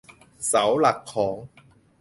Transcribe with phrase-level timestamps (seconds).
[0.47, 1.35] เสาหลักของ